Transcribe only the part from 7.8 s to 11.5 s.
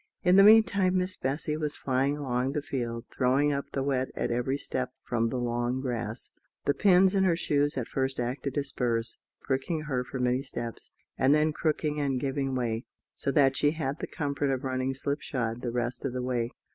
first acted as spurs, pricking her for many steps, and